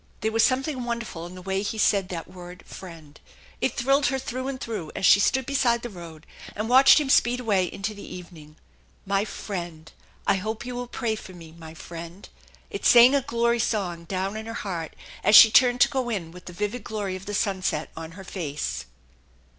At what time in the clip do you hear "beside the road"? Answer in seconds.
5.45-6.25